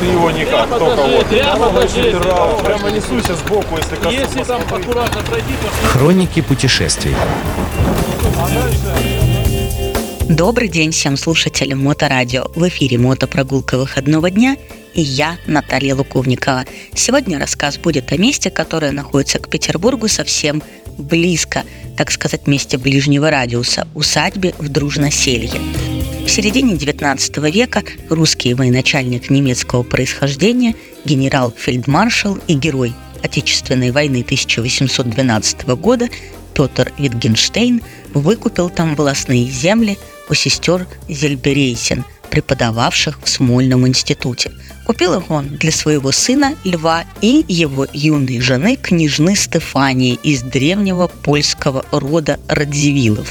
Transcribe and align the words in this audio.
Ты 0.00 0.06
его 0.06 0.30
никак, 0.30 0.68
только 0.68 1.02
вот. 1.02 1.26
прямо 1.26 1.68
покажи. 1.70 2.18
Прямо, 2.18 2.58
прямо 2.58 2.90
несуйся 2.90 3.34
сбоку, 3.36 3.76
если 3.76 3.96
коснусь. 3.96 4.14
Если 4.14 4.42
там 4.44 4.62
аккуратно 4.62 5.22
пройти, 5.22 5.52
то 5.62 5.88
Хроники 5.88 6.40
путешествий. 6.40 7.14
Добрый 10.28 10.68
день 10.68 10.90
всем 10.90 11.16
слушателям 11.16 11.82
Моторадио. 11.84 12.46
В 12.54 12.66
эфире 12.68 12.98
мотопрогулка 12.98 13.78
выходного 13.78 14.30
дня 14.30 14.56
и 14.94 15.02
я, 15.02 15.38
Наталья 15.46 15.94
Луковникова. 15.94 16.64
Сегодня 16.94 17.38
рассказ 17.38 17.76
будет 17.76 18.10
о 18.12 18.16
месте, 18.16 18.50
которое 18.50 18.92
находится 18.92 19.38
к 19.38 19.48
Петербургу 19.48 20.08
совсем 20.08 20.62
близко, 20.96 21.64
так 21.96 22.10
сказать, 22.10 22.46
месте 22.46 22.78
ближнего 22.78 23.30
радиуса– 23.30 23.86
усадьбе 23.94 24.54
в 24.58 24.68
Дружноселье. 24.70 25.60
В 26.26 26.28
середине 26.28 26.76
19 26.76 27.38
века 27.54 27.84
русский 28.10 28.52
военачальник 28.52 29.30
немецкого 29.30 29.84
происхождения, 29.84 30.74
генерал-фельдмаршал 31.04 32.38
и 32.48 32.54
герой 32.54 32.92
Отечественной 33.22 33.92
войны 33.92 34.22
1812 34.22 35.66
года 35.78 36.08
Петр 36.52 36.92
Витгенштейн 36.98 37.80
выкупил 38.12 38.70
там 38.70 38.96
волосные 38.96 39.48
земли 39.48 39.98
у 40.28 40.34
сестер 40.34 40.86
Зельберейсен, 41.08 42.04
преподававших 42.28 43.20
в 43.22 43.28
Смольном 43.28 43.86
институте. 43.86 44.50
Купил 44.84 45.14
их 45.14 45.30
он 45.30 45.46
для 45.48 45.70
своего 45.70 46.10
сына 46.10 46.56
Льва 46.64 47.04
и 47.20 47.44
его 47.46 47.86
юной 47.92 48.40
жены 48.40 48.76
княжны 48.76 49.36
Стефании 49.36 50.18
из 50.22 50.42
древнего 50.42 51.06
польского 51.06 51.84
рода 51.92 52.40
Радзивиллов. 52.48 53.30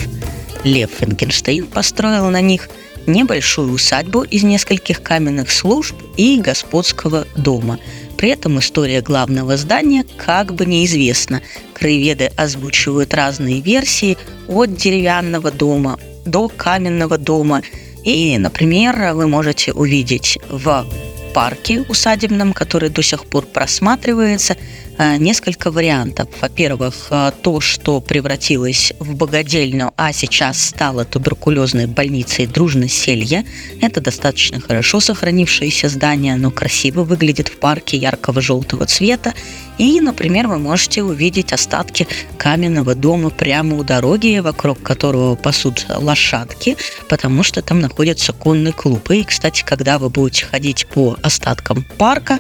Лев 0.66 0.90
Фингенштейн 1.00 1.68
построил 1.68 2.30
на 2.32 2.42
них 2.42 2.70
небольшую 3.06 3.72
усадьбу 3.72 4.24
из 4.24 4.44
нескольких 4.44 5.04
каменных 5.04 5.52
служб 5.52 5.96
и 6.18 6.42
господского 6.42 7.28
дома. 7.38 7.80
При 8.18 8.30
этом 8.30 8.58
история 8.60 9.02
главного 9.02 9.58
здания 9.58 10.04
как 10.18 10.56
бы 10.56 10.66
неизвестна. 10.66 11.44
Краеведы 11.74 12.32
озвучивают 12.36 13.14
разные 13.14 13.62
версии 13.62 14.18
от 14.48 14.76
деревянного 14.76 15.52
дома 15.52 16.00
до 16.26 16.48
каменного 16.48 17.20
дома. 17.20 17.62
И, 18.04 18.36
например, 18.40 19.14
вы 19.14 19.28
можете 19.28 19.72
увидеть 19.72 20.40
в 20.50 20.88
парке 21.36 21.82
усадебном, 21.82 22.54
который 22.54 22.90
до 22.90 23.04
сих 23.04 23.26
пор 23.26 23.46
просматривается, 23.46 24.58
несколько 24.98 25.72
вариантов. 25.72 26.30
Во-первых, 26.42 27.08
э, 27.10 27.32
то, 27.42 27.60
что 27.60 28.00
превратилось 28.02 28.94
в 29.00 29.16
богадельню, 29.16 29.92
а 29.98 30.14
сейчас 30.14 30.64
стало 30.64 31.06
туберкулезной 31.06 31.88
больницей 31.88 32.46
Дружно-Селье. 32.46 33.46
Это 33.82 34.02
достаточно 34.02 34.60
хорошо 34.60 35.00
сохранившееся 35.00 35.90
здание, 35.90 36.34
оно 36.34 36.52
красиво 36.52 37.04
выглядит 37.04 37.50
в 37.50 37.58
парке 37.58 37.98
яркого 37.98 38.42
желтого 38.42 38.86
цвета. 38.86 39.34
И, 39.78 40.00
например, 40.00 40.48
вы 40.48 40.58
можете 40.58 41.04
увидеть 41.04 41.52
остатки 41.52 42.08
каменного 42.38 42.96
дома 42.96 43.30
прямо 43.30 43.78
у 43.78 43.84
дороги, 43.84 44.40
вокруг 44.40 44.82
которого 44.82 45.36
пасут 45.36 45.86
лошадки, 45.90 46.78
потому 47.10 47.44
что 47.44 47.62
там 47.62 47.82
находится 47.82 48.32
конный 48.32 48.72
клуб. 48.72 49.12
И, 49.12 49.24
кстати, 49.24 49.64
когда 49.66 50.00
вы 50.00 50.10
будете 50.10 50.46
ходить 50.46 50.88
по 50.88 51.18
остаткам 51.22 51.86
парка, 51.98 52.40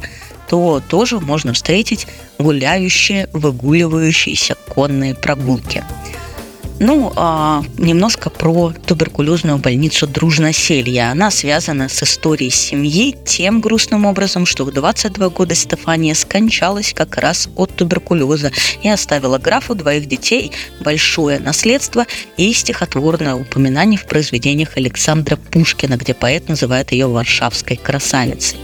то 0.50 0.82
тоже 0.88 1.20
можно 1.20 1.54
встретить 1.54 2.08
гуляющие, 2.38 3.30
выгуливающиеся 3.34 4.56
конные 4.68 5.16
прогулки. 5.16 5.84
Ну, 6.78 7.14
а, 7.16 7.64
немножко 7.78 8.30
про 8.30 8.74
туберкулезную 8.86 9.58
больницу 9.60 10.08
Дружноселья. 10.08 11.12
Она 11.12 11.32
связана 11.32 11.88
с 11.88 12.04
историей 12.04 12.50
семьи 12.50 13.16
тем 13.26 13.62
грустным 13.62 14.06
образом, 14.06 14.46
что 14.46 14.66
в 14.66 14.74
22 14.74 15.30
года 15.30 15.56
Стефания 15.56 16.14
скончалась 16.14 16.94
как 16.94 17.18
раз 17.18 17.48
от 17.56 17.74
туберкулеза 17.74 18.52
и 18.84 18.90
оставила 18.90 19.38
графу 19.38 19.74
двоих 19.74 20.08
детей, 20.08 20.52
большое 20.82 21.40
наследство 21.40 22.06
и 22.36 22.52
стихотворное 22.52 23.36
упоминание 23.36 23.98
в 23.98 24.06
произведениях 24.06 24.76
Александра 24.76 25.38
Пушкина, 25.38 25.96
где 25.96 26.14
поэт 26.14 26.50
называет 26.50 26.92
ее 26.92 27.08
варшавской 27.08 27.78
красавицей. 27.78 28.58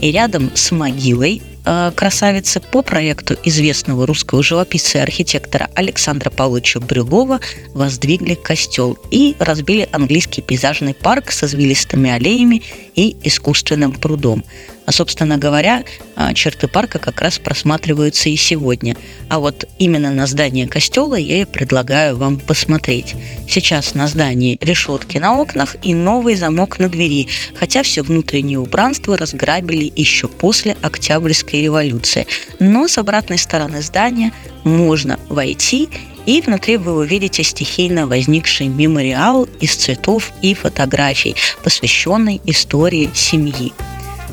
И 0.00 0.12
рядом 0.12 0.50
с 0.54 0.70
могилой 0.72 1.42
э, 1.64 1.92
красавицы 1.94 2.60
по 2.60 2.82
проекту 2.82 3.36
известного 3.44 4.06
русского 4.06 4.42
живописца 4.42 4.98
и 4.98 5.00
архитектора 5.00 5.70
Александра 5.74 6.30
Павловича 6.30 6.80
Брюлова 6.80 7.40
воздвигли 7.74 8.34
костел 8.34 8.98
и 9.10 9.34
разбили 9.38 9.88
английский 9.92 10.42
пейзажный 10.42 10.94
парк 10.94 11.32
с 11.32 11.44
извилистыми 11.44 12.10
аллеями 12.10 12.62
и 12.94 13.16
искусственным 13.24 13.92
прудом. 13.92 14.44
А, 14.86 14.92
собственно 14.92 15.36
говоря, 15.36 15.82
а, 16.14 16.32
черты 16.32 16.68
парка 16.68 16.98
как 16.98 17.20
раз 17.20 17.38
просматриваются 17.38 18.28
и 18.28 18.36
сегодня. 18.36 18.96
А 19.28 19.40
вот 19.40 19.68
именно 19.78 20.12
на 20.12 20.26
здание 20.26 20.68
костела 20.68 21.16
я 21.16 21.42
и 21.42 21.44
предлагаю 21.44 22.16
вам 22.16 22.38
посмотреть. 22.38 23.14
Сейчас 23.48 23.94
на 23.94 24.06
здании 24.06 24.58
решетки 24.60 25.18
на 25.18 25.38
окнах 25.38 25.76
и 25.82 25.92
новый 25.92 26.36
замок 26.36 26.78
на 26.78 26.88
двери, 26.88 27.26
хотя 27.54 27.82
все 27.82 28.02
внутреннее 28.02 28.60
убранство 28.60 29.16
разграбили 29.16 29.92
еще 29.96 30.28
после 30.28 30.76
Октябрьской 30.82 31.62
революции. 31.62 32.26
Но 32.60 32.86
с 32.86 32.96
обратной 32.96 33.38
стороны 33.38 33.82
здания 33.82 34.32
можно 34.62 35.18
войти 35.28 35.88
и 36.26 36.40
внутри 36.40 36.76
вы 36.76 36.96
увидите 36.96 37.42
стихийно 37.42 38.06
возникший 38.06 38.66
мемориал 38.66 39.48
из 39.60 39.76
цветов 39.76 40.32
и 40.42 40.54
фотографий, 40.54 41.36
посвященный 41.62 42.40
истории 42.44 43.10
семьи. 43.14 43.72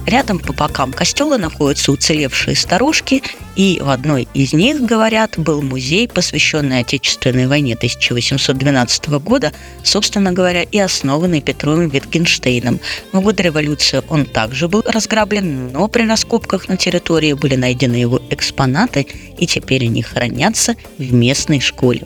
Рядом 0.05 0.39
по 0.39 0.51
бокам 0.51 0.91
костела 0.91 1.37
находятся 1.37 1.91
уцелевшие 1.91 2.55
сторожки, 2.55 3.23
и 3.55 3.79
в 3.81 3.89
одной 3.89 4.27
из 4.33 4.53
них, 4.53 4.81
говорят, 4.81 5.37
был 5.37 5.61
музей, 5.61 6.07
посвященный 6.07 6.79
Отечественной 6.79 7.47
войне 7.47 7.75
1812 7.75 9.07
года, 9.19 9.53
собственно 9.83 10.33
говоря, 10.33 10.63
и 10.63 10.77
основанный 10.77 11.41
Петром 11.41 11.87
Витгенштейном. 11.87 12.79
В 13.13 13.21
годы 13.21 13.43
революции 13.43 14.01
он 14.09 14.25
также 14.25 14.67
был 14.67 14.83
разграблен, 14.85 15.71
но 15.71 15.87
при 15.87 16.05
раскопках 16.05 16.67
на 16.67 16.75
территории 16.75 17.33
были 17.33 17.55
найдены 17.55 17.95
его 17.95 18.21
экспонаты, 18.29 19.07
и 19.37 19.47
теперь 19.47 19.85
они 19.85 20.01
хранятся 20.01 20.75
в 20.97 21.13
местной 21.13 21.61
школе. 21.61 22.01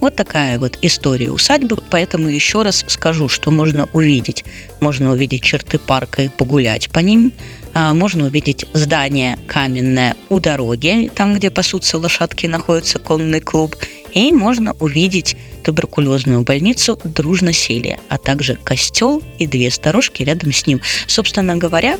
Вот 0.00 0.14
такая 0.14 0.58
вот 0.58 0.78
история 0.82 1.30
усадьбы, 1.30 1.78
поэтому 1.90 2.28
еще 2.28 2.62
раз 2.62 2.84
скажу, 2.86 3.28
что 3.28 3.50
можно 3.50 3.88
увидеть. 3.92 4.44
Можно 4.80 5.12
увидеть 5.12 5.42
черты 5.42 5.78
парка 5.78 6.22
и 6.22 6.28
погулять 6.28 6.88
по 6.90 7.00
ним. 7.00 7.32
А, 7.74 7.94
можно 7.94 8.26
увидеть 8.26 8.64
здание 8.72 9.38
каменное 9.46 10.16
у 10.28 10.38
дороги, 10.38 11.10
там, 11.14 11.34
где 11.34 11.50
пасутся 11.50 11.98
лошадки, 11.98 12.46
находится 12.46 12.98
конный 12.98 13.40
клуб. 13.40 13.76
И 14.14 14.32
можно 14.32 14.74
увидеть 14.80 15.36
туберкулезную 15.64 16.42
больницу 16.42 16.98
Дружноселье, 17.04 18.00
а 18.08 18.18
также 18.18 18.54
костел 18.54 19.22
и 19.38 19.46
две 19.46 19.70
сторожки 19.70 20.22
рядом 20.22 20.52
с 20.52 20.66
ним. 20.66 20.80
Собственно 21.06 21.56
говоря, 21.56 21.98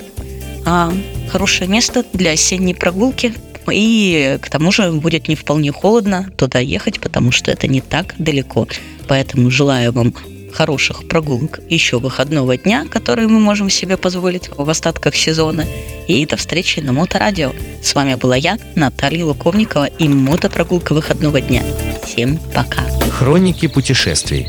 а, 0.64 0.92
хорошее 1.30 1.68
место 1.68 2.04
для 2.12 2.32
осенней 2.32 2.74
прогулки 2.74 3.34
и 3.70 4.38
к 4.40 4.50
тому 4.50 4.72
же 4.72 4.90
будет 4.92 5.28
не 5.28 5.34
вполне 5.34 5.72
холодно 5.72 6.30
туда 6.36 6.58
ехать, 6.58 7.00
потому 7.00 7.30
что 7.30 7.50
это 7.50 7.66
не 7.66 7.80
так 7.80 8.14
далеко. 8.18 8.66
Поэтому 9.06 9.50
желаю 9.50 9.92
вам 9.92 10.14
хороших 10.52 11.06
прогулок 11.06 11.60
еще 11.68 11.98
выходного 11.98 12.56
дня, 12.56 12.86
которые 12.90 13.28
мы 13.28 13.38
можем 13.40 13.70
себе 13.70 13.96
позволить 13.96 14.50
в 14.56 14.68
остатках 14.68 15.14
сезона. 15.14 15.64
И 16.06 16.24
до 16.26 16.36
встречи 16.36 16.80
на 16.80 16.92
Моторадио. 16.92 17.52
С 17.82 17.94
вами 17.94 18.14
была 18.14 18.36
я, 18.36 18.58
Наталья 18.74 19.24
Луковникова 19.24 19.86
и 19.86 20.08
мотопрогулка 20.08 20.94
выходного 20.94 21.40
дня. 21.40 21.62
Всем 22.04 22.38
пока. 22.54 22.82
Хроники 23.10 23.68
путешествий. 23.68 24.46